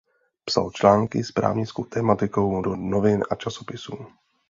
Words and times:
Psal 0.45 0.71
články 0.71 1.23
s 1.23 1.31
právnickou 1.31 1.83
tematikou 1.85 2.61
do 2.61 2.75
novin 2.75 3.21
a 3.31 3.35
časopisů. 3.35 3.97